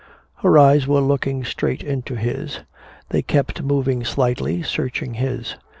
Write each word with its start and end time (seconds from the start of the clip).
Her 0.37 0.57
eyes 0.57 0.87
were 0.87 0.99
looking 0.99 1.43
straight 1.45 1.83
into 1.83 2.15
his. 2.15 2.61
They 3.09 3.21
kept 3.21 3.61
moving 3.61 4.03
slightly, 4.03 4.63
searching 4.63 5.13
his. 5.13 5.57